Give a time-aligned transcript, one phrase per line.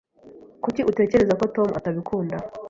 [0.63, 2.35] Kuki utekereza ko Tom atabikunda?